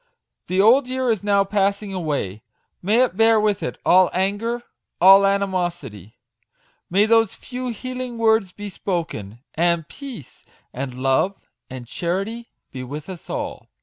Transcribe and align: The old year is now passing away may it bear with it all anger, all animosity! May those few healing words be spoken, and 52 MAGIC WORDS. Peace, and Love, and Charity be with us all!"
The 0.47 0.59
old 0.59 0.87
year 0.87 1.11
is 1.11 1.23
now 1.23 1.43
passing 1.43 1.93
away 1.93 2.41
may 2.81 3.03
it 3.03 3.15
bear 3.15 3.39
with 3.39 3.61
it 3.61 3.77
all 3.85 4.09
anger, 4.13 4.63
all 4.99 5.27
animosity! 5.27 6.17
May 6.89 7.05
those 7.05 7.35
few 7.35 7.67
healing 7.67 8.17
words 8.17 8.51
be 8.51 8.67
spoken, 8.67 9.43
and 9.53 9.85
52 9.85 9.85
MAGIC 9.85 9.85
WORDS. 9.85 9.97
Peace, 9.99 10.45
and 10.73 10.93
Love, 10.95 11.37
and 11.69 11.85
Charity 11.85 12.49
be 12.71 12.83
with 12.83 13.09
us 13.09 13.29
all!" 13.29 13.67